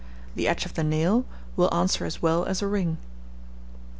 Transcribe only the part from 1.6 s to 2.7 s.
answer as well as a